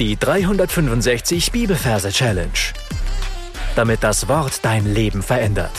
Die 0.00 0.16
365 0.16 1.52
Bibelverse 1.52 2.10
Challenge. 2.10 2.50
Damit 3.76 4.02
das 4.02 4.26
Wort 4.26 4.64
dein 4.64 4.92
Leben 4.92 5.22
verändert. 5.22 5.70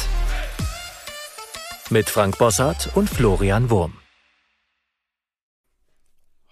Mit 1.89 2.09
Frank 2.09 2.37
Bossart 2.37 2.95
und 2.95 3.09
Florian 3.09 3.69
Wurm. 3.69 3.97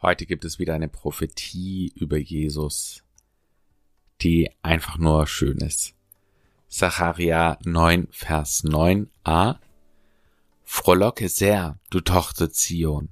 Heute 0.01 0.25
gibt 0.25 0.43
es 0.43 0.59
wieder 0.59 0.73
eine 0.73 0.89
Prophetie 0.89 1.93
über 1.95 2.17
Jesus, 2.17 3.01
die 4.19 4.51
einfach 4.61 4.97
nur 4.97 5.25
schön 5.25 5.59
ist. 5.59 5.95
Zacharia 6.67 7.57
9, 7.63 8.09
Vers 8.11 8.65
9a. 8.65 9.55
Frohlocke 10.65 11.29
sehr, 11.29 11.79
du 11.91 12.01
Tochter 12.01 12.51
Zion. 12.51 13.07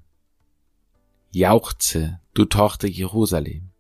Jauchze, 1.32 2.20
du 2.34 2.44
Tochter 2.44 2.90
Jerusalem. 2.90 3.71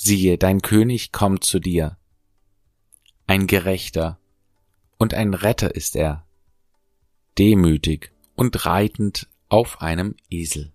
Siehe, 0.00 0.38
dein 0.38 0.62
König 0.62 1.10
kommt 1.10 1.42
zu 1.42 1.58
dir. 1.58 1.98
Ein 3.26 3.48
Gerechter 3.48 4.20
und 4.96 5.12
ein 5.12 5.34
Retter 5.34 5.74
ist 5.74 5.96
er, 5.96 6.24
demütig 7.36 8.12
und 8.36 8.64
reitend 8.64 9.28
auf 9.48 9.82
einem 9.82 10.14
Esel. 10.30 10.72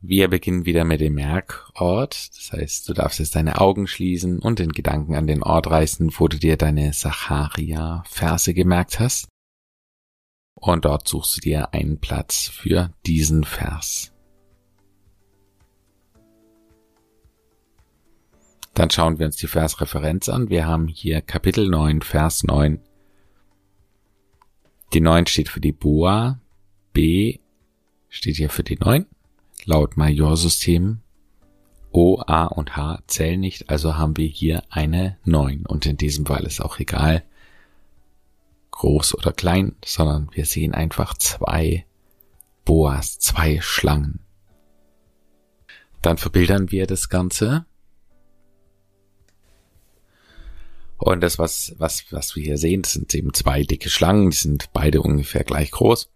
Wir 0.00 0.28
beginnen 0.28 0.64
wieder 0.64 0.84
mit 0.84 1.02
dem 1.02 1.14
Merkort. 1.14 2.30
Das 2.34 2.52
heißt, 2.52 2.88
du 2.88 2.94
darfst 2.94 3.18
jetzt 3.18 3.36
deine 3.36 3.60
Augen 3.60 3.86
schließen 3.86 4.38
und 4.38 4.60
den 4.60 4.72
Gedanken 4.72 5.14
an 5.14 5.26
den 5.26 5.42
Ort 5.42 5.66
reißen, 5.66 6.10
wo 6.16 6.26
du 6.26 6.38
dir 6.38 6.56
deine 6.56 6.94
Sacharia-Verse 6.94 8.54
gemerkt 8.54 8.98
hast. 8.98 9.28
Und 10.54 10.86
dort 10.86 11.06
suchst 11.06 11.36
du 11.36 11.40
dir 11.42 11.74
einen 11.74 12.00
Platz 12.00 12.48
für 12.48 12.94
diesen 13.04 13.44
Vers. 13.44 14.14
Dann 18.80 18.88
schauen 18.88 19.18
wir 19.18 19.26
uns 19.26 19.36
die 19.36 19.46
Versreferenz 19.46 20.30
an. 20.30 20.48
Wir 20.48 20.66
haben 20.66 20.88
hier 20.88 21.20
Kapitel 21.20 21.68
9, 21.68 22.00
Vers 22.00 22.44
9. 22.44 22.80
Die 24.94 25.02
9 25.02 25.26
steht 25.26 25.50
für 25.50 25.60
die 25.60 25.72
Boa, 25.72 26.40
B 26.94 27.40
steht 28.08 28.36
hier 28.36 28.48
für 28.48 28.62
die 28.62 28.78
9, 28.78 29.04
laut 29.66 29.98
Majorsystem. 29.98 31.00
O, 31.92 32.22
A 32.26 32.46
und 32.46 32.74
H 32.74 33.02
zählen 33.06 33.38
nicht, 33.38 33.68
also 33.68 33.98
haben 33.98 34.16
wir 34.16 34.28
hier 34.28 34.62
eine 34.70 35.18
9. 35.26 35.66
Und 35.66 35.84
in 35.84 35.98
diesem 35.98 36.24
Fall 36.24 36.44
ist 36.44 36.62
auch 36.62 36.78
egal, 36.78 37.22
groß 38.70 39.14
oder 39.14 39.32
klein, 39.34 39.76
sondern 39.84 40.30
wir 40.32 40.46
sehen 40.46 40.72
einfach 40.72 41.12
zwei 41.18 41.84
Boas, 42.64 43.18
zwei 43.18 43.60
Schlangen. 43.60 44.20
Dann 46.00 46.16
verbildern 46.16 46.70
wir 46.70 46.86
das 46.86 47.10
Ganze 47.10 47.66
Und 51.00 51.22
das, 51.22 51.38
was, 51.38 51.74
was, 51.78 52.04
was 52.10 52.36
wir 52.36 52.42
hier 52.42 52.58
sehen, 52.58 52.82
das 52.82 52.92
sind 52.92 53.14
eben 53.14 53.32
zwei 53.32 53.62
dicke 53.62 53.88
Schlangen, 53.88 54.30
die 54.30 54.36
sind 54.36 54.70
beide 54.74 55.00
ungefähr 55.00 55.44
gleich 55.44 55.70
groß. 55.70 56.10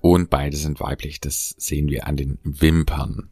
Und 0.00 0.30
beide 0.30 0.56
sind 0.56 0.80
weiblich, 0.80 1.20
das 1.20 1.54
sehen 1.58 1.90
wir 1.90 2.06
an 2.06 2.16
den 2.16 2.38
Wimpern. 2.42 3.28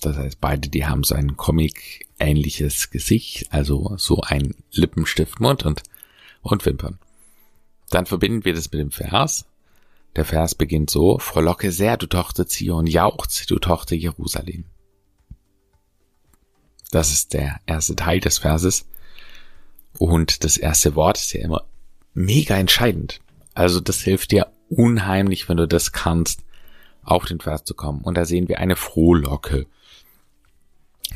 Das 0.00 0.16
heißt, 0.16 0.40
beide, 0.40 0.68
die 0.68 0.84
haben 0.84 1.04
so 1.04 1.14
ein 1.14 1.36
Comic-ähnliches 1.36 2.90
Gesicht, 2.90 3.52
also 3.52 3.94
so 3.98 4.20
ein 4.20 4.54
Lippenstiftmund 4.72 5.64
und, 5.64 5.84
und 6.42 6.66
Wimpern. 6.66 6.98
Dann 7.90 8.06
verbinden 8.06 8.44
wir 8.44 8.52
das 8.52 8.70
mit 8.72 8.80
dem 8.80 8.90
Vers. 8.90 9.46
Der 10.16 10.24
Vers 10.24 10.56
beginnt 10.56 10.90
so, 10.90 11.18
Frohlocke 11.18 11.70
sehr, 11.70 11.96
du 11.96 12.06
Tochter 12.06 12.48
Zion, 12.48 12.86
jauchzt, 12.86 13.48
du 13.48 13.58
Tochter 13.60 13.94
Jerusalem. 13.94 14.64
Das 16.90 17.12
ist 17.12 17.32
der 17.32 17.60
erste 17.66 17.94
Teil 17.94 18.20
des 18.20 18.38
Verses. 18.38 18.86
Und 19.98 20.44
das 20.44 20.56
erste 20.56 20.94
Wort 20.94 21.18
ist 21.18 21.32
ja 21.32 21.42
immer 21.42 21.64
mega 22.14 22.56
entscheidend. 22.56 23.20
Also 23.54 23.80
das 23.80 24.00
hilft 24.00 24.32
dir 24.32 24.48
unheimlich, 24.68 25.48
wenn 25.48 25.56
du 25.56 25.66
das 25.66 25.92
kannst, 25.92 26.42
auf 27.02 27.24
den 27.24 27.40
Vers 27.40 27.64
zu 27.64 27.74
kommen. 27.74 28.02
Und 28.02 28.16
da 28.16 28.24
sehen 28.24 28.48
wir 28.48 28.58
eine 28.58 28.76
Frohlocke. 28.76 29.66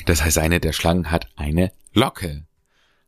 Das 0.06 0.24
heißt, 0.24 0.38
eine 0.38 0.60
der 0.60 0.72
Schlangen 0.72 1.10
hat 1.10 1.28
eine 1.36 1.72
Locke. 1.92 2.44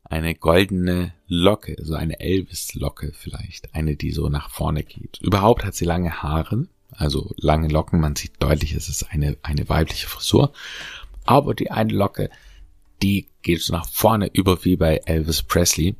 Eine 0.04 0.34
goldene 0.34 1.14
Locke, 1.26 1.76
so 1.80 1.94
eine 1.94 2.20
Elvis-Locke 2.20 3.12
vielleicht. 3.14 3.74
Eine, 3.74 3.96
die 3.96 4.10
so 4.10 4.28
nach 4.28 4.50
vorne 4.50 4.82
geht. 4.82 5.18
Überhaupt 5.22 5.64
hat 5.64 5.74
sie 5.74 5.86
lange 5.86 6.22
Haare, 6.22 6.66
also 6.90 7.32
lange 7.38 7.68
Locken. 7.68 8.00
Man 8.00 8.16
sieht 8.16 8.32
deutlich, 8.38 8.74
es 8.74 8.90
ist 8.90 9.04
eine, 9.04 9.38
eine 9.42 9.68
weibliche 9.70 10.08
Frisur. 10.08 10.52
Aber 11.24 11.54
die 11.54 11.70
eine 11.70 11.92
Locke 11.92 12.28
die 13.02 13.28
geht 13.42 13.68
nach 13.70 13.88
vorne 13.88 14.30
über 14.32 14.64
wie 14.64 14.76
bei 14.76 14.98
Elvis 15.04 15.42
Presley. 15.42 15.96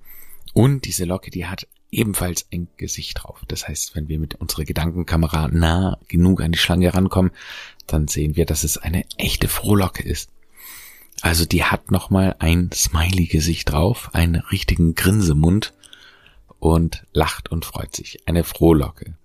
Und 0.55 0.85
diese 0.85 1.05
Locke, 1.05 1.31
die 1.31 1.47
hat 1.47 1.67
ebenfalls 1.91 2.47
ein 2.53 2.69
Gesicht 2.77 3.23
drauf. 3.23 3.43
Das 3.49 3.69
heißt, 3.69 3.95
wenn 3.95 4.09
wir 4.09 4.19
mit 4.19 4.37
unserer 4.37 4.65
Gedankenkamera 4.65 5.49
nah 5.49 5.99
genug 6.09 6.41
an 6.41 6.53
die 6.53 6.59
Schlange 6.59 6.95
rankommen, 6.95 7.33
dann 7.87 8.09
sehen 8.09 8.37
wir, 8.37 8.47
dass 8.47 8.65
es 8.65 8.79
eine 8.79 9.05
echte 9.19 9.49
Frohlocke 9.49 10.03
ist. 10.03 10.31
Also 11.21 11.45
die 11.45 11.65
hat 11.65 11.91
nochmal 11.91 12.37
ein 12.39 12.71
Smiley-Gesicht 12.73 13.71
drauf, 13.71 14.11
einen 14.15 14.37
richtigen 14.37 14.95
Grinsemund 14.95 15.75
und 16.59 17.07
lacht 17.13 17.51
und 17.51 17.65
freut 17.65 17.95
sich. 17.95 18.27
Eine 18.27 18.45
Frohlocke. 18.45 19.17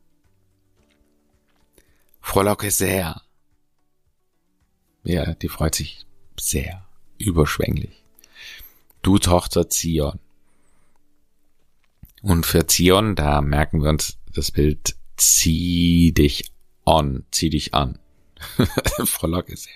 Frohlocke 2.21 2.69
sehr. 2.71 3.21
Ja, 5.03 5.33
die 5.35 5.47
freut 5.47 5.75
sich 5.75 6.05
sehr 6.37 6.86
überschwänglich. 7.19 8.03
Du 9.01 9.17
Tochter 9.17 9.69
Zion. 9.69 10.19
Und 12.21 12.45
für 12.45 12.67
Zion, 12.67 13.15
da 13.15 13.41
merken 13.41 13.81
wir 13.81 13.89
uns 13.89 14.17
das 14.33 14.51
Bild, 14.51 14.95
zieh 15.17 16.11
dich 16.13 16.51
on, 16.85 17.25
zieh 17.31 17.49
dich 17.49 17.73
an. 17.73 17.99
Frau 19.05 19.27
Locke 19.27 19.55
sehr. 19.55 19.75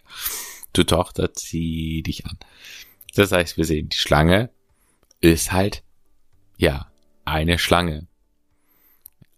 Du 0.74 0.84
Tochter, 0.84 1.34
zieh 1.34 2.04
dich 2.04 2.26
an. 2.26 2.38
Das 3.16 3.32
heißt, 3.32 3.58
wir 3.58 3.66
sehen, 3.66 3.90
die 3.90 3.98
Schlange 3.98 4.50
ist 5.20 5.52
halt, 5.52 5.84
ja, 6.58 6.92
eine 7.26 7.60
Schlange. 7.60 8.08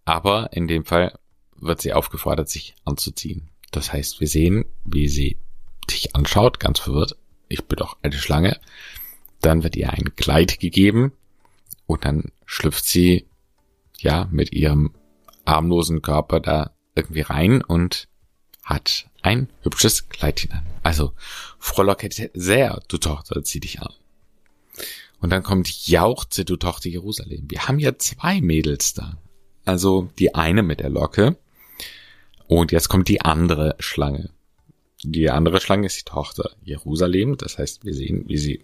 Aber 0.05 0.53
in 0.53 0.67
dem 0.67 0.85
Fall 0.85 1.17
wird 1.55 1.81
sie 1.81 1.93
aufgefordert, 1.93 2.49
sich 2.49 2.75
anzuziehen. 2.85 3.49
Das 3.71 3.91
heißt, 3.91 4.19
wir 4.19 4.27
sehen, 4.27 4.65
wie 4.85 5.07
sie 5.07 5.37
dich 5.89 6.15
anschaut, 6.15 6.59
ganz 6.59 6.79
verwirrt, 6.79 7.17
ich 7.53 7.63
bin 7.65 7.77
doch 7.77 7.97
eine 8.01 8.17
Schlange. 8.17 8.59
Dann 9.41 9.63
wird 9.63 9.75
ihr 9.75 9.91
ein 9.91 10.15
Kleid 10.15 10.59
gegeben 10.59 11.11
und 11.85 12.05
dann 12.05 12.31
schlüpft 12.45 12.85
sie 12.85 13.27
ja 13.99 14.27
mit 14.31 14.53
ihrem 14.53 14.93
armlosen 15.45 16.01
Körper 16.01 16.39
da 16.39 16.71
irgendwie 16.95 17.21
rein 17.21 17.61
und 17.61 18.07
hat 18.63 19.09
ein 19.21 19.49
hübsches 19.61 20.09
Kleidchen 20.09 20.51
an. 20.51 20.65
Also 20.83 21.13
frohlocke 21.59 22.09
sehr, 22.33 22.81
du 22.87 22.97
Tochter, 22.97 23.43
zieh 23.43 23.59
dich 23.59 23.81
an. 23.81 23.93
Und 25.19 25.29
dann 25.29 25.43
kommt 25.43 25.87
Jauchze, 25.87 26.43
du 26.45 26.57
Tochter 26.57 26.89
Jerusalem. 26.89 27.49
Wir 27.49 27.67
haben 27.67 27.79
ja 27.79 27.97
zwei 27.97 28.41
Mädels 28.41 28.93
da. 28.93 29.17
Also 29.65 30.09
die 30.19 30.35
eine 30.35 30.63
mit 30.63 30.81
der 30.81 30.89
Locke 30.89 31.37
und 32.47 32.71
jetzt 32.71 32.89
kommt 32.89 33.07
die 33.07 33.21
andere 33.21 33.75
Schlange. 33.79 34.29
Die 35.03 35.29
andere 35.29 35.59
Schlange 35.61 35.87
ist 35.87 35.97
die 35.97 36.09
Tochter 36.09 36.51
Jerusalem. 36.63 37.37
Das 37.37 37.57
heißt, 37.57 37.85
wir 37.85 37.93
sehen, 37.93 38.23
wie 38.27 38.37
sie 38.37 38.63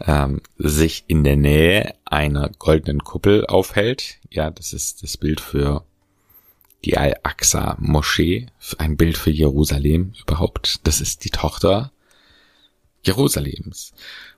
ähm, 0.00 0.42
sich 0.58 1.04
in 1.06 1.24
der 1.24 1.36
Nähe 1.36 1.94
einer 2.04 2.50
goldenen 2.58 3.04
Kuppel 3.04 3.46
aufhält. 3.46 4.18
Ja, 4.30 4.50
das 4.50 4.72
ist 4.72 5.02
das 5.02 5.16
Bild 5.16 5.40
für 5.40 5.84
die 6.84 6.98
Al-Aqsa-Moschee, 6.98 8.46
ein 8.78 8.96
Bild 8.96 9.16
für 9.16 9.30
Jerusalem 9.30 10.12
überhaupt. 10.20 10.86
Das 10.86 11.00
ist 11.00 11.24
die 11.24 11.30
Tochter 11.30 11.92
Jerusalems. 13.02 13.92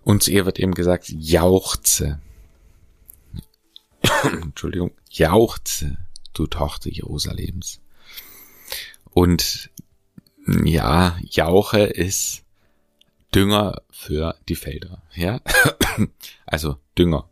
Und 0.05 0.23
zu 0.23 0.31
ihr 0.31 0.47
wird 0.47 0.59
eben 0.59 0.75
gesagt, 0.75 1.09
jauchze. 1.09 2.21
Entschuldigung, 4.23 4.93
jauchze, 5.11 5.99
du 6.35 6.47
Tochter 6.47 6.91
Jerusalems. 6.91 7.81
Und 9.11 9.71
ja, 10.47 11.19
Jauche 11.23 11.81
ist 11.81 12.45
Dünger 13.35 13.83
für 13.91 14.37
die 14.49 14.55
Felder, 14.55 15.03
ja. 15.15 15.41
also 16.47 16.77
Dünger. 16.97 17.29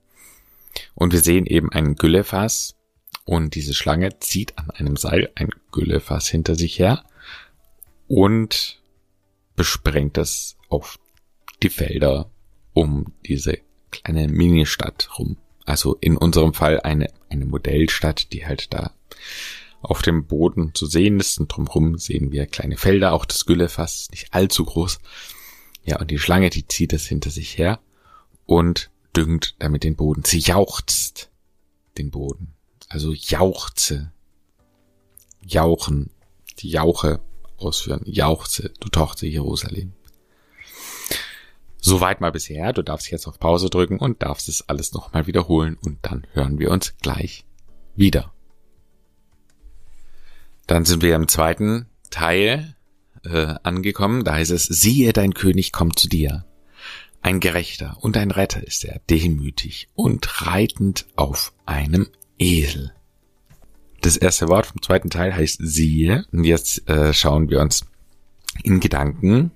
Und 0.94 1.12
wir 1.12 1.20
sehen 1.20 1.46
eben 1.46 1.70
ein 1.72 1.94
Güllefass 1.94 2.76
und 3.25 3.55
diese 3.55 3.75
Schlange 3.75 4.19
zieht 4.19 4.58
an 4.58 4.70
einem 4.70 4.96
Seil 4.96 5.31
ein 5.34 5.50
Güllefass 5.72 6.28
hinter 6.28 6.56
sich 6.56 6.78
her 6.78 7.05
und 8.08 8.81
besprengt 9.56 10.19
es 10.19 10.56
auf 10.69 10.99
die 11.62 11.70
Felder 11.70 12.31
um 12.72 13.14
diese 13.25 13.58
kleine 13.90 14.28
Ministadt 14.28 15.08
rum. 15.19 15.37
Also 15.64 15.96
in 16.00 16.17
unserem 16.17 16.52
Fall 16.52 16.81
eine, 16.81 17.10
eine 17.31 17.46
Modellstadt, 17.46 18.32
die 18.32 18.44
halt 18.46 18.75
da 18.75 18.93
auf 19.84 20.02
dem 20.02 20.26
Boden 20.26 20.72
zu 20.75 20.86
sehen 20.86 21.20
ist 21.20 21.38
und 21.38 21.48
drumherum 21.48 21.98
sehen 21.98 22.32
wir 22.32 22.46
kleine 22.46 22.76
Felder, 22.76 23.12
auch 23.12 23.25
das 23.25 23.46
Güllefass 23.46 24.08
nicht 24.10 24.32
allzu 24.32 24.64
groß. 24.64 24.98
Ja, 25.84 26.00
und 26.00 26.10
die 26.10 26.19
Schlange, 26.19 26.50
die 26.50 26.66
zieht 26.66 26.92
es 26.92 27.06
hinter 27.06 27.31
sich 27.31 27.58
her 27.58 27.81
und 28.46 28.90
düngt 29.14 29.54
damit 29.58 29.84
den 29.84 29.96
Boden. 29.96 30.25
Sie 30.25 30.38
jauchzt 30.38 31.31
den 31.98 32.10
Boden. 32.10 32.54
Also 32.88 33.12
jauchze. 33.12 34.12
Jauchen. 35.44 36.10
Die 36.60 36.70
Jauche 36.70 37.20
ausführen. 37.58 38.02
Jauchze, 38.06 38.72
du 38.81 38.88
Tochter 38.88 39.26
Jerusalem. 39.26 39.92
Soweit 41.81 42.22
mal 42.22 42.32
bisher. 42.32 42.72
Du 42.72 42.82
darfst 42.82 43.10
jetzt 43.10 43.26
auf 43.26 43.38
Pause 43.38 43.69
drücken 43.69 43.98
und 43.98 44.22
darfst 44.22 44.48
es 44.48 44.69
alles 44.69 44.94
nochmal 44.94 45.26
wiederholen 45.26 45.76
und 45.82 45.98
dann 46.02 46.26
hören 46.32 46.58
wir 46.58 46.70
uns 46.70 46.94
gleich 47.02 47.44
wieder. 47.94 48.32
Dann 50.66 50.84
sind 50.84 51.02
wir 51.02 51.14
im 51.14 51.28
zweiten 51.28 51.87
Teil 52.11 52.75
äh, 53.25 53.55
angekommen. 53.62 54.25
Da 54.25 54.34
heißt 54.34 54.50
es, 54.50 54.64
siehe, 54.64 55.12
dein 55.12 55.34
König 55.34 55.72
kommt 55.72 55.99
zu 55.99 56.08
dir. 56.08 56.44
Ein 57.22 57.40
Gerechter 57.40 57.96
und 58.00 58.16
ein 58.16 58.31
Retter 58.31 58.66
ist 58.66 58.84
er, 58.84 59.00
demütig 59.11 59.88
und 59.94 60.46
reitend 60.46 61.06
auf 61.16 61.52
einem 61.64 62.08
Esel. 62.38 62.93
Das 64.02 64.19
erste 64.19 64.49
Wort 64.49 64.66
vom 64.66 64.82
zweiten 64.82 65.08
Teil 65.08 65.34
heißt 65.34 65.58
siehe. 65.62 66.26
Und 66.32 66.44
jetzt 66.44 66.88
äh, 66.88 67.14
schauen 67.14 67.49
wir 67.49 67.60
uns 67.60 67.87
in 68.62 68.81
Gedanken 68.81 69.50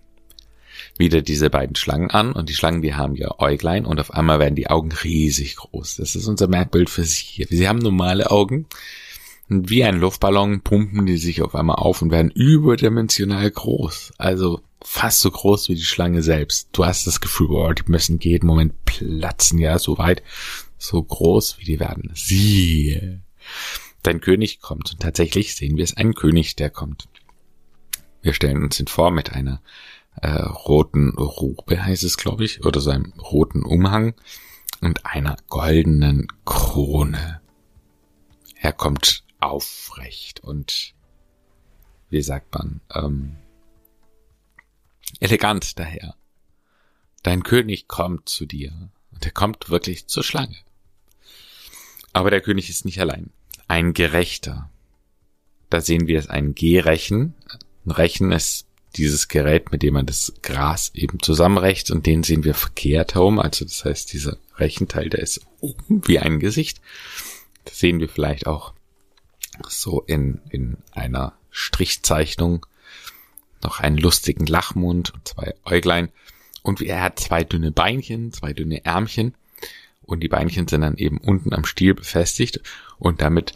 wieder 0.96 1.22
diese 1.22 1.50
beiden 1.50 1.76
Schlangen 1.76 2.10
an. 2.10 2.32
Und 2.32 2.48
die 2.48 2.54
Schlangen, 2.54 2.80
die 2.80 2.94
haben 2.94 3.14
ja 3.14 3.38
Äuglein 3.38 3.84
und 3.84 4.00
auf 4.00 4.12
einmal 4.12 4.38
werden 4.38 4.56
die 4.56 4.70
Augen 4.70 4.90
riesig 4.92 5.56
groß. 5.56 5.96
Das 5.96 6.16
ist 6.16 6.26
unser 6.26 6.48
Merkbild 6.48 6.88
für 6.88 7.04
sie. 7.04 7.46
Sie 7.48 7.68
haben 7.68 7.78
normale 7.78 8.30
Augen. 8.30 8.66
Und 9.48 9.70
wie 9.70 9.84
ein 9.84 9.98
Luftballon 9.98 10.60
pumpen 10.60 11.06
die 11.06 11.16
sich 11.16 11.42
auf 11.42 11.54
einmal 11.54 11.76
auf 11.76 12.02
und 12.02 12.10
werden 12.10 12.30
überdimensional 12.30 13.50
groß. 13.50 14.12
Also 14.18 14.60
fast 14.82 15.20
so 15.20 15.30
groß 15.30 15.68
wie 15.68 15.74
die 15.74 15.84
Schlange 15.84 16.22
selbst. 16.22 16.68
Du 16.72 16.84
hast 16.84 17.06
das 17.06 17.20
Gefühl, 17.20 17.48
oh, 17.50 17.72
die 17.72 17.82
müssen 17.86 18.18
jeden 18.20 18.46
Moment 18.46 18.84
platzen, 18.84 19.58
ja, 19.58 19.78
so 19.78 19.98
weit, 19.98 20.22
so 20.76 21.02
groß 21.02 21.58
wie 21.58 21.64
die 21.64 21.80
werden. 21.80 22.10
Siehe. 22.14 23.22
Dein 24.02 24.20
König 24.20 24.60
kommt. 24.60 24.92
Und 24.92 25.00
tatsächlich 25.00 25.54
sehen 25.54 25.76
wir 25.76 25.84
es, 25.84 25.96
ein 25.96 26.14
König, 26.14 26.56
der 26.56 26.70
kommt. 26.70 27.08
Wir 28.22 28.34
stellen 28.34 28.62
uns 28.62 28.78
ihn 28.78 28.86
vor 28.86 29.10
mit 29.10 29.32
einer 29.32 29.62
äh, 30.20 30.28
roten 30.30 31.10
Robe, 31.16 31.84
heißt 31.84 32.04
es, 32.04 32.16
glaube 32.16 32.44
ich, 32.44 32.64
oder 32.64 32.80
so 32.80 32.90
einem 32.90 33.12
roten 33.18 33.62
Umhang 33.62 34.14
und 34.80 35.06
einer 35.06 35.36
goldenen 35.48 36.28
Krone. 36.44 37.40
Er 38.60 38.72
kommt 38.72 39.24
aufrecht 39.40 40.40
und 40.40 40.94
wie 42.10 42.22
sagt 42.22 42.54
man, 42.54 42.80
ähm, 42.94 43.36
elegant 45.20 45.78
daher. 45.78 46.14
Dein 47.22 47.42
König 47.42 47.88
kommt 47.88 48.28
zu 48.28 48.46
dir 48.46 48.90
und 49.12 49.24
er 49.24 49.32
kommt 49.32 49.70
wirklich 49.70 50.06
zur 50.06 50.22
Schlange. 50.22 50.56
Aber 52.12 52.30
der 52.30 52.40
König 52.40 52.70
ist 52.70 52.84
nicht 52.84 53.00
allein. 53.00 53.30
Ein 53.66 53.92
Gerechter. 53.92 54.70
Da 55.68 55.80
sehen 55.80 56.06
wir 56.06 56.18
es, 56.18 56.28
ein 56.28 56.54
Gehrechen. 56.54 57.34
Ein 57.84 57.90
Rechen 57.90 58.32
ist 58.32 58.66
dieses 58.96 59.28
Gerät, 59.28 59.70
mit 59.70 59.82
dem 59.82 59.94
man 59.94 60.06
das 60.06 60.32
Gras 60.42 60.90
eben 60.94 61.20
zusammenrecht 61.20 61.90
und 61.90 62.06
den 62.06 62.22
sehen 62.22 62.44
wir 62.44 62.54
verkehrt 62.54 63.14
herum. 63.14 63.38
Also 63.38 63.64
das 63.64 63.84
heißt, 63.84 64.12
dieser 64.12 64.38
Rechenteil, 64.56 65.10
der 65.10 65.20
ist 65.20 65.42
oben 65.60 66.06
wie 66.06 66.18
ein 66.18 66.40
Gesicht. 66.40 66.80
Das 67.64 67.78
sehen 67.78 68.00
wir 68.00 68.08
vielleicht 68.08 68.46
auch 68.46 68.72
so 69.68 70.02
in, 70.02 70.40
in 70.50 70.78
einer 70.92 71.34
Strichzeichnung 71.50 72.66
noch 73.62 73.80
einen 73.80 73.98
lustigen 73.98 74.46
Lachmund 74.46 75.12
und 75.12 75.26
zwei 75.26 75.54
Äuglein. 75.64 76.10
Und 76.62 76.80
er 76.80 77.02
hat 77.02 77.18
zwei 77.18 77.44
dünne 77.44 77.72
Beinchen, 77.72 78.32
zwei 78.32 78.52
dünne 78.52 78.84
Ärmchen. 78.84 79.34
Und 80.02 80.20
die 80.20 80.28
Beinchen 80.28 80.68
sind 80.68 80.80
dann 80.80 80.96
eben 80.96 81.18
unten 81.18 81.52
am 81.52 81.64
Stiel 81.64 81.94
befestigt. 81.94 82.60
Und 82.98 83.20
damit 83.20 83.52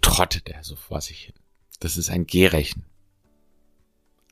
trottet 0.00 0.48
er 0.48 0.64
so 0.64 0.76
vor 0.76 1.00
sich 1.00 1.20
hin. 1.20 1.34
Das 1.80 1.96
ist 1.96 2.10
ein 2.10 2.26
Gehrechen. 2.26 2.84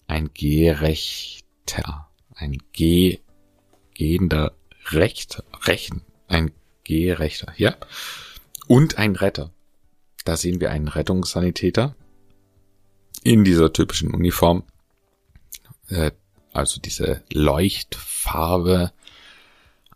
Ein 0.06 0.30
Gerechter. 0.34 2.08
Ein 2.34 2.58
Geh, 2.72 3.20
gehender 3.94 4.54
Recht, 4.90 5.42
Rechen. 5.66 6.02
Ein 6.28 6.50
Gerechter, 6.84 7.52
ja. 7.56 7.76
Und 8.66 8.98
ein 8.98 9.16
Retter. 9.16 9.52
Da 10.24 10.36
sehen 10.36 10.60
wir 10.60 10.70
einen 10.70 10.88
Rettungssanitäter, 10.88 11.96
in 13.22 13.44
dieser 13.44 13.72
typischen 13.72 14.12
Uniform. 14.12 14.64
Äh, 15.88 16.12
also 16.52 16.80
diese 16.80 17.22
Leuchtfarbe, 17.32 18.92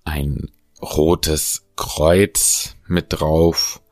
ein 0.04 0.50
rotes 0.80 1.66
Kreuz 1.76 2.76
mit 2.86 3.06
drauf, 3.10 3.82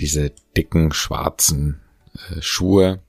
diese 0.00 0.30
dicken 0.56 0.92
schwarzen 0.92 1.80
äh, 2.30 2.42
Schuhe 2.42 3.02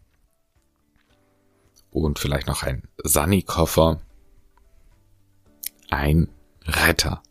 und 1.92 2.20
vielleicht 2.20 2.48
noch 2.48 2.64
ein 2.64 2.84
Sunny-Koffer. 3.04 4.02
Ein 5.90 6.30
Retter. 6.66 7.22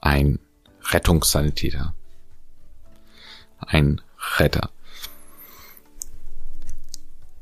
Ein 0.00 0.38
Rettungssanitäter. 0.82 1.94
Ein 3.66 4.00
Retter 4.36 4.70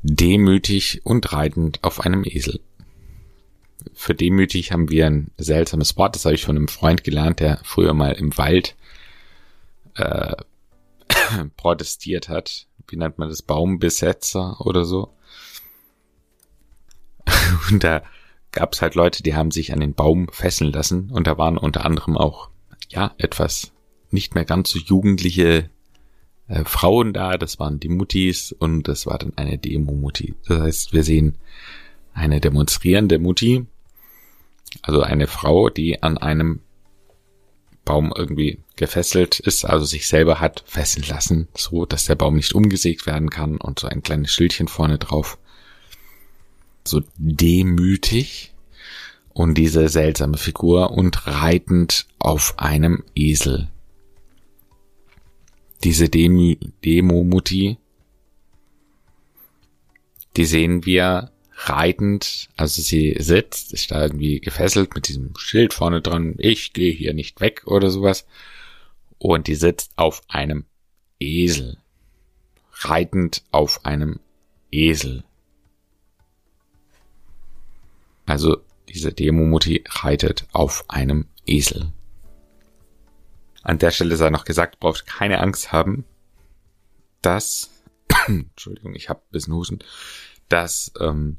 demütig 0.01 1.01
und 1.03 1.33
reitend 1.33 1.83
auf 1.83 2.01
einem 2.01 2.23
Esel. 2.23 2.59
Für 3.93 4.13
demütig 4.13 4.71
haben 4.71 4.89
wir 4.89 5.05
ein 5.05 5.31
seltsames 5.37 5.97
Wort, 5.97 6.15
das 6.15 6.25
habe 6.25 6.35
ich 6.35 6.43
von 6.45 6.55
einem 6.55 6.67
Freund 6.67 7.03
gelernt, 7.03 7.39
der 7.39 7.59
früher 7.63 7.93
mal 7.93 8.11
im 8.13 8.37
Wald 8.37 8.75
äh, 9.95 10.35
protestiert 11.57 12.29
hat. 12.29 12.67
Wie 12.87 12.97
nennt 12.97 13.17
man 13.17 13.29
das? 13.29 13.41
Baumbesetzer 13.41 14.59
oder 14.59 14.85
so. 14.85 15.13
Und 17.69 17.83
da 17.83 18.03
gab 18.51 18.73
es 18.73 18.81
halt 18.81 18.95
Leute, 18.95 19.21
die 19.21 19.35
haben 19.35 19.51
sich 19.51 19.73
an 19.73 19.79
den 19.79 19.93
Baum 19.93 20.27
fesseln 20.29 20.71
lassen 20.71 21.11
und 21.11 21.27
da 21.27 21.37
waren 21.37 21.55
unter 21.55 21.85
anderem 21.85 22.17
auch, 22.17 22.49
ja, 22.87 23.13
etwas 23.19 23.71
nicht 24.09 24.33
mehr 24.33 24.43
ganz 24.43 24.71
so 24.71 24.79
jugendliche 24.79 25.69
äh, 26.49 26.65
Frauen 26.65 27.13
da, 27.13 27.37
das 27.37 27.59
waren 27.59 27.79
die 27.79 27.89
Muttis 27.89 28.51
und 28.51 28.87
das 28.87 29.05
war 29.05 29.17
dann 29.17 29.33
eine 29.37 29.57
Demo-Mutti. 29.57 30.35
Das 30.47 30.61
heißt, 30.61 30.93
wir 30.93 31.03
sehen 31.03 31.37
eine 32.13 32.41
demonstrierende 32.41 33.19
Mutti, 33.19 33.65
also 34.81 35.01
eine 35.01 35.27
Frau, 35.27 35.69
die 35.69 36.03
an 36.03 36.17
einem 36.17 36.59
Baum 37.85 38.13
irgendwie 38.15 38.59
gefesselt 38.75 39.39
ist, 39.39 39.65
also 39.65 39.85
sich 39.85 40.07
selber 40.07 40.39
hat 40.39 40.63
fesseln 40.65 41.05
lassen, 41.07 41.47
so 41.55 41.85
dass 41.85 42.05
der 42.05 42.15
Baum 42.15 42.35
nicht 42.35 42.53
umgesägt 42.53 43.05
werden 43.05 43.29
kann 43.29 43.57
und 43.57 43.79
so 43.79 43.87
ein 43.87 44.03
kleines 44.03 44.31
Schildchen 44.31 44.67
vorne 44.67 44.97
drauf. 44.97 45.37
So 46.83 47.01
demütig 47.17 48.53
und 49.33 49.55
diese 49.55 49.87
seltsame 49.89 50.37
Figur 50.37 50.91
und 50.91 51.27
reitend 51.27 52.07
auf 52.19 52.55
einem 52.57 53.03
Esel 53.15 53.69
diese 55.83 56.09
Demo-Mutti, 56.09 57.77
die 60.35 60.45
sehen 60.45 60.85
wir 60.85 61.31
reitend, 61.53 62.49
also 62.55 62.81
sie 62.81 63.15
sitzt, 63.19 63.73
ist 63.73 63.91
da 63.91 64.01
irgendwie 64.01 64.39
gefesselt 64.39 64.95
mit 64.95 65.07
diesem 65.07 65.35
Schild 65.37 65.73
vorne 65.73 66.01
dran, 66.01 66.35
ich 66.37 66.73
gehe 66.73 66.93
hier 66.93 67.13
nicht 67.13 67.41
weg 67.41 67.63
oder 67.65 67.89
sowas. 67.89 68.25
Und 69.17 69.47
die 69.47 69.55
sitzt 69.55 69.91
auf 69.97 70.21
einem 70.29 70.65
Esel. 71.19 71.77
Reitend 72.71 73.43
auf 73.51 73.85
einem 73.85 74.21
Esel. 74.71 75.25
Also 78.25 78.61
diese 78.87 79.11
Demo-Mutti 79.11 79.83
reitet 79.87 80.47
auf 80.53 80.85
einem 80.87 81.25
Esel. 81.45 81.91
An 83.63 83.77
der 83.77 83.91
Stelle 83.91 84.15
sei 84.15 84.29
noch 84.29 84.45
gesagt, 84.45 84.79
braucht 84.79 85.05
keine 85.05 85.39
Angst 85.41 85.71
haben, 85.71 86.05
dass, 87.21 87.69
Entschuldigung, 88.27 88.95
ich 88.95 89.09
habe 89.09 89.19
ein 89.19 89.31
bisschen 89.31 89.53
Husten, 89.53 89.79
dass, 90.47 90.91
ähm, 90.99 91.37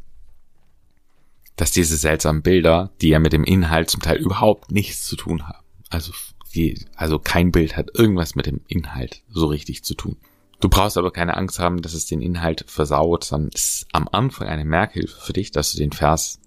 dass 1.56 1.72
diese 1.72 1.96
seltsamen 1.96 2.42
Bilder, 2.42 2.90
die 3.00 3.08
ja 3.08 3.18
mit 3.18 3.32
dem 3.32 3.44
Inhalt 3.44 3.90
zum 3.90 4.02
Teil 4.02 4.18
überhaupt 4.18 4.70
nichts 4.70 5.06
zu 5.06 5.16
tun 5.16 5.48
haben, 5.48 5.64
also 5.88 6.12
die, 6.54 6.86
also 6.96 7.18
kein 7.18 7.52
Bild 7.52 7.76
hat 7.76 7.90
irgendwas 7.94 8.34
mit 8.34 8.46
dem 8.46 8.60
Inhalt 8.66 9.22
so 9.28 9.46
richtig 9.46 9.84
zu 9.84 9.94
tun. 9.94 10.16
Du 10.60 10.68
brauchst 10.68 10.98
aber 10.98 11.10
keine 11.10 11.36
Angst 11.36 11.58
haben, 11.58 11.80
dass 11.80 11.94
es 11.94 12.06
den 12.06 12.20
Inhalt 12.20 12.64
versaut, 12.68 13.24
sondern 13.24 13.50
es 13.54 13.64
ist 13.64 13.86
am 13.92 14.08
Anfang 14.08 14.48
eine 14.48 14.64
Merkhilfe 14.64 15.18
für 15.20 15.32
dich, 15.32 15.52
dass 15.52 15.72
du 15.72 15.78
den 15.78 15.92
Vers 15.92 16.38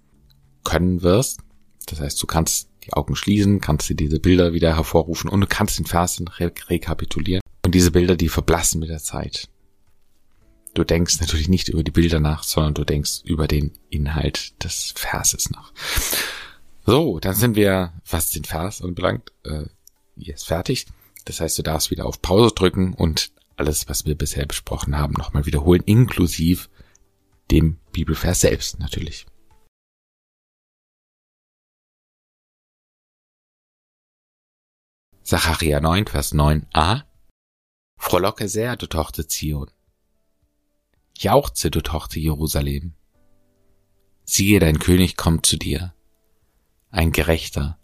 können 0.62 1.02
wirst. 1.02 1.40
Das 1.86 2.00
heißt, 2.00 2.22
du 2.22 2.26
kannst 2.26 2.68
die 2.84 2.92
Augen 2.92 3.16
schließen, 3.16 3.60
kannst 3.60 3.88
dir 3.88 3.94
diese 3.94 4.20
Bilder 4.20 4.52
wieder 4.52 4.76
hervorrufen 4.76 5.30
und 5.30 5.40
du 5.40 5.46
kannst 5.46 5.78
den 5.78 5.86
Vers 5.86 6.22
re 6.38 6.52
rekapitulieren. 6.68 7.42
Und 7.64 7.74
diese 7.74 7.90
Bilder, 7.90 8.16
die 8.16 8.28
verblassen 8.28 8.80
mit 8.80 8.90
der 8.90 9.02
Zeit. 9.02 9.48
Du 10.74 10.84
denkst 10.84 11.20
natürlich 11.20 11.48
nicht 11.48 11.68
über 11.68 11.84
die 11.84 11.92
Bilder 11.92 12.20
nach, 12.20 12.42
sondern 12.42 12.74
du 12.74 12.84
denkst 12.84 13.22
über 13.24 13.46
den 13.46 13.72
Inhalt 13.90 14.62
des 14.64 14.92
Verses 14.96 15.50
nach. 15.50 15.72
So, 16.84 17.20
dann 17.20 17.34
sind 17.34 17.56
wir, 17.56 17.92
was 18.08 18.30
den 18.30 18.44
Vers 18.44 18.82
anbelangt, 18.82 19.32
äh, 19.44 19.64
jetzt 20.16 20.46
fertig. 20.46 20.86
Das 21.24 21.40
heißt, 21.40 21.56
du 21.58 21.62
darfst 21.62 21.90
wieder 21.90 22.06
auf 22.06 22.20
Pause 22.20 22.54
drücken 22.54 22.92
und 22.92 23.30
alles, 23.56 23.88
was 23.88 24.04
wir 24.04 24.16
bisher 24.16 24.46
besprochen 24.46 24.98
haben, 24.98 25.14
nochmal 25.14 25.46
wiederholen, 25.46 25.82
inklusive 25.86 26.68
dem 27.50 27.78
Bibelvers 27.92 28.40
selbst 28.40 28.80
natürlich. 28.80 29.26
Zacharia 35.24 35.80
9, 35.80 36.06
Vers 36.06 36.34
9a 36.34 37.04
Frohlocke 37.96 38.46
sehr, 38.46 38.76
du 38.76 38.86
Tochter 38.86 39.26
Zion. 39.26 39.70
Jauchze, 41.16 41.70
du 41.70 41.80
Tochter 41.80 42.18
Jerusalem. 42.18 42.92
Siehe, 44.26 44.60
dein 44.60 44.78
König 44.78 45.16
kommt 45.16 45.46
zu 45.46 45.56
dir. 45.56 45.94
Ein 46.90 47.10
Gerechter. 47.10 47.78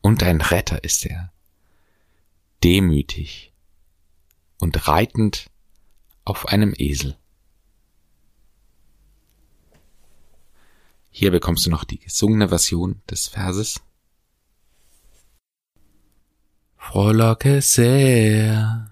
Und 0.00 0.24
ein 0.24 0.40
Retter 0.40 0.82
ist 0.82 1.06
er. 1.06 1.32
Demütig 2.64 3.52
und 4.58 4.88
reitend 4.88 5.48
auf 6.24 6.46
einem 6.48 6.74
Esel. 6.76 7.16
Hier 11.10 11.30
bekommst 11.30 11.66
du 11.66 11.70
noch 11.70 11.84
die 11.84 12.00
gesungene 12.00 12.48
Version 12.48 13.00
des 13.08 13.28
Verses. 13.28 13.80
Frohlocke 16.90 17.62
sehr, 17.62 18.90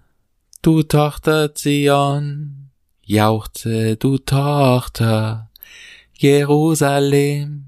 du 0.63 0.85
Tochter 0.85 1.53
Zion, 1.57 2.71
jauchze, 3.03 3.97
du 3.97 4.19
Tochter 4.19 5.51
Jerusalem. 6.13 7.65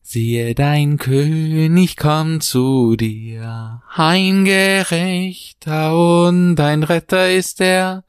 Siehe, 0.00 0.54
dein 0.54 0.96
König 0.96 1.98
kommt 1.98 2.42
zu 2.42 2.96
dir, 2.96 3.82
ein 3.94 4.46
Gerechter 4.46 5.94
und 6.26 6.58
ein 6.58 6.82
Retter 6.82 7.30
ist 7.30 7.60
er, 7.60 8.04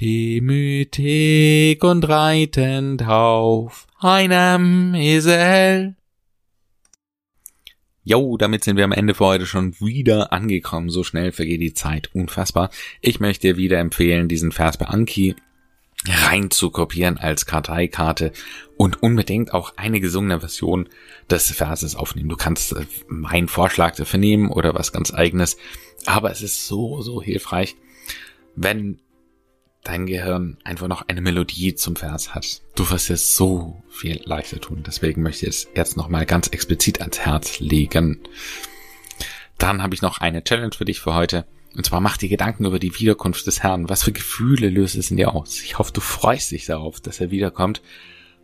demütig 0.00 1.84
und 1.84 2.08
reitend 2.08 3.06
auf 3.06 3.86
einem 4.00 4.94
Esel. 4.94 5.96
Jo, 8.04 8.36
damit 8.36 8.64
sind 8.64 8.76
wir 8.76 8.84
am 8.84 8.92
Ende 8.92 9.14
für 9.14 9.26
heute 9.26 9.46
schon 9.46 9.78
wieder 9.78 10.32
angekommen. 10.32 10.90
So 10.90 11.04
schnell 11.04 11.30
vergeht 11.30 11.60
die 11.60 11.74
Zeit. 11.74 12.10
Unfassbar. 12.14 12.70
Ich 13.00 13.20
möchte 13.20 13.48
dir 13.48 13.56
wieder 13.56 13.78
empfehlen, 13.78 14.28
diesen 14.28 14.50
Vers 14.50 14.76
bei 14.76 14.86
Anki 14.86 15.36
rein 16.08 16.50
zu 16.50 16.70
kopieren 16.70 17.18
als 17.18 17.46
Karteikarte 17.46 18.32
und 18.76 19.04
unbedingt 19.04 19.54
auch 19.54 19.76
eine 19.76 20.00
gesungene 20.00 20.40
Version 20.40 20.88
des 21.30 21.52
Verses 21.52 21.94
aufnehmen. 21.94 22.28
Du 22.28 22.36
kannst 22.36 22.72
äh, 22.72 22.86
meinen 23.06 23.46
Vorschlag 23.46 23.94
dafür 23.94 24.18
nehmen 24.18 24.50
oder 24.50 24.74
was 24.74 24.92
ganz 24.92 25.14
eigenes. 25.14 25.56
Aber 26.04 26.32
es 26.32 26.42
ist 26.42 26.66
so, 26.66 27.02
so 27.02 27.22
hilfreich, 27.22 27.76
wenn 28.56 28.98
dein 29.84 30.06
Gehirn 30.06 30.58
einfach 30.64 30.88
noch 30.88 31.08
eine 31.08 31.20
Melodie 31.20 31.74
zum 31.74 31.96
Vers 31.96 32.34
hat. 32.34 32.62
Du 32.74 32.88
wirst 32.90 33.10
es 33.10 33.34
so 33.34 33.82
viel 33.90 34.20
leichter 34.24 34.60
tun. 34.60 34.82
Deswegen 34.86 35.22
möchte 35.22 35.46
ich 35.46 35.50
es 35.50 35.68
jetzt 35.74 35.96
nochmal 35.96 36.24
ganz 36.24 36.48
explizit 36.48 37.00
ans 37.00 37.20
Herz 37.20 37.58
legen. 37.58 38.20
Dann 39.58 39.82
habe 39.82 39.94
ich 39.94 40.02
noch 40.02 40.18
eine 40.18 40.44
Challenge 40.44 40.74
für 40.76 40.84
dich 40.84 41.00
für 41.00 41.14
heute. 41.14 41.46
Und 41.74 41.86
zwar 41.86 42.00
mach 42.00 42.16
dir 42.16 42.28
Gedanken 42.28 42.66
über 42.66 42.78
die 42.78 42.98
Wiederkunft 42.98 43.46
des 43.46 43.62
Herrn. 43.62 43.88
Was 43.88 44.04
für 44.04 44.12
Gefühle 44.12 44.68
löst 44.68 44.94
es 44.94 45.10
in 45.10 45.16
dir 45.16 45.34
aus? 45.34 45.62
Ich 45.62 45.78
hoffe, 45.78 45.92
du 45.92 46.00
freust 46.00 46.50
dich 46.50 46.66
darauf, 46.66 47.00
dass 47.00 47.20
er 47.20 47.30
wiederkommt. 47.30 47.82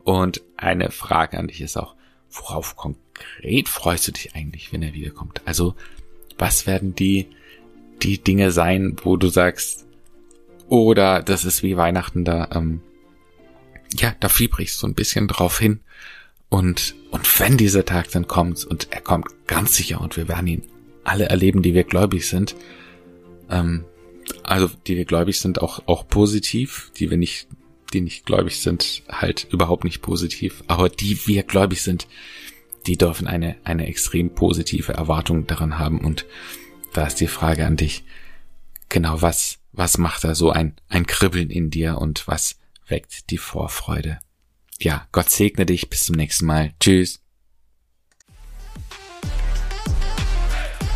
Und 0.03 0.43
eine 0.57 0.91
Frage 0.91 1.39
an 1.39 1.49
dich 1.49 1.61
ist 1.61 1.77
auch, 1.77 1.95
worauf 2.31 2.77
konkret 2.77 3.69
freust 3.69 4.09
du 4.09 4.13
dich 4.13 4.35
eigentlich, 4.35 4.73
wenn 4.73 4.83
er 4.83 4.95
wiederkommt? 4.95 5.43
Also, 5.45 5.75
was 6.39 6.67
werden 6.67 6.95
die, 6.95 7.27
die 8.03 8.19
Dinge 8.19 8.51
sein, 8.51 8.97
wo 9.03 9.17
du 9.17 9.29
sagst, 9.29 9.88
oder 10.69 11.23
das 11.23 11.45
ist 11.45 11.63
wie 11.63 11.77
Weihnachten 11.77 12.25
da, 12.25 12.49
ähm, 12.53 12.81
ja, 13.95 14.15
da 14.21 14.29
fieber 14.29 14.61
ich 14.61 14.75
so 14.75 14.87
ein 14.87 14.95
bisschen 14.95 15.29
drauf 15.29 15.59
hin. 15.59 15.81
Und, 16.49 16.95
und 17.11 17.41
wenn 17.41 17.57
dieser 17.57 17.85
Tag 17.85 18.11
dann 18.11 18.27
kommt, 18.27 18.65
und 18.65 18.89
er 18.91 19.01
kommt 19.01 19.27
ganz 19.47 19.77
sicher, 19.77 20.01
und 20.01 20.17
wir 20.17 20.29
werden 20.29 20.47
ihn 20.47 20.63
alle 21.05 21.27
erleben, 21.27 21.63
die 21.63 21.75
wir 21.75 21.85
gläubig 21.85 22.29
sind, 22.29 22.55
ähm, 23.51 23.85
also 24.43 24.71
die 24.87 24.97
wir 24.97 25.05
gläubig 25.05 25.41
sind, 25.41 25.63
auch, 25.63 25.87
auch 25.87 26.07
positiv, 26.09 26.91
die 26.97 27.11
wir 27.11 27.17
nicht, 27.17 27.49
die 27.93 28.01
nicht 28.03 28.27
gläubig 28.27 28.61
sind, 28.61 29.03
halt 29.09 29.47
überhaupt 29.51 29.85
nicht 29.85 30.03
positiv, 30.03 30.63
aber 30.67 30.89
die 30.91 31.27
wir 31.27 31.43
gläubig 31.43 31.83
sind, 31.83 32.07
die 32.87 32.97
dürfen 32.97 33.27
eine, 33.27 33.57
eine 33.65 33.87
extrem 33.87 34.35
positive 34.35 34.93
Erwartung 34.93 35.47
daran 35.47 35.79
haben. 35.79 36.01
Und 36.01 36.27
da 36.93 37.07
ist 37.07 37.21
die 37.21 37.27
Frage 37.27 37.67
an 37.67 37.77
dich, 37.77 38.05
genau 38.89 39.21
was, 39.21 39.58
was 39.79 39.97
macht 39.97 40.25
da 40.25 40.35
so 40.35 40.51
ein, 40.51 40.75
ein 40.89 41.07
Kribbeln 41.07 41.51
in 41.51 41.71
dir 41.71 41.99
und 41.99 42.27
was 42.27 42.57
weckt 42.89 43.31
die 43.31 43.39
Vorfreude? 43.39 44.19
Ja, 44.81 45.07
Gott 45.13 45.31
segne 45.31 45.65
dich. 45.67 45.89
Bis 45.89 46.03
zum 46.05 46.17
nächsten 46.17 46.47
Mal. 46.47 46.73
Tschüss. 46.81 47.21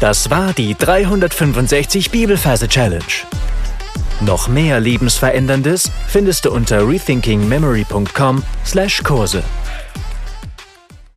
Das 0.01 0.31
war 0.31 0.53
die 0.53 0.75
365 0.75 2.11
Bibelferse 2.11 2.67
Challenge. 2.69 3.05
Noch 4.21 4.49
mehr 4.49 4.81
Lebensveränderndes 4.81 5.89
findest 6.09 6.45
du 6.45 6.51
unter 6.51 6.89
rethinkingmemory.com/Kurse. 6.89 9.45